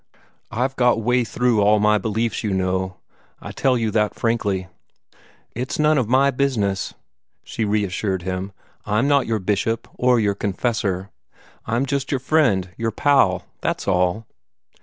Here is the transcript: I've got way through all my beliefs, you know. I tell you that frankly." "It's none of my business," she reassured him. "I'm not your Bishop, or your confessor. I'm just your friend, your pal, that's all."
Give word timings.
I've 0.49 0.75
got 0.77 0.99
way 1.03 1.23
through 1.23 1.61
all 1.61 1.79
my 1.79 1.99
beliefs, 1.99 2.43
you 2.43 2.55
know. 2.55 2.97
I 3.39 3.51
tell 3.51 3.77
you 3.77 3.91
that 3.91 4.15
frankly." 4.15 4.67
"It's 5.53 5.77
none 5.77 5.99
of 5.99 6.09
my 6.09 6.31
business," 6.31 6.95
she 7.43 7.65
reassured 7.65 8.23
him. 8.23 8.51
"I'm 8.83 9.07
not 9.07 9.27
your 9.27 9.37
Bishop, 9.37 9.87
or 9.93 10.19
your 10.19 10.33
confessor. 10.33 11.11
I'm 11.67 11.85
just 11.85 12.11
your 12.11 12.19
friend, 12.19 12.71
your 12.77 12.89
pal, 12.89 13.45
that's 13.61 13.87
all." 13.87 14.25